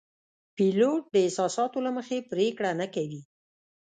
[0.55, 3.21] پیلوټ د احساساتو له مخې پرېکړه نه کوي.